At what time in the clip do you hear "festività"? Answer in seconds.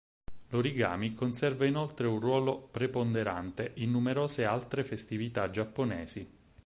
4.83-5.51